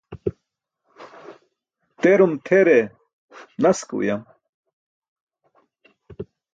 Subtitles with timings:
[2.01, 2.79] Terum tʰere
[3.61, 4.21] nas ke uyam.